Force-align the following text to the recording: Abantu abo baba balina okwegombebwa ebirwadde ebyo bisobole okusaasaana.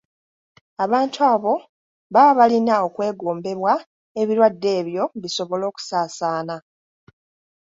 Abantu 0.83 1.19
abo 1.31 1.53
baba 2.13 2.33
balina 2.39 2.73
okwegombebwa 2.87 3.73
ebirwadde 4.21 4.69
ebyo 4.79 5.03
bisobole 5.21 5.63
okusaasaana. 5.71 6.55